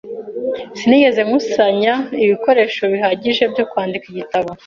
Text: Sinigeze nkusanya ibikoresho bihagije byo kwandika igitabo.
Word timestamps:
Sinigeze 0.77 1.21
nkusanya 1.27 1.93
ibikoresho 2.23 2.83
bihagije 2.93 3.43
byo 3.53 3.63
kwandika 3.69 4.05
igitabo. 4.09 4.49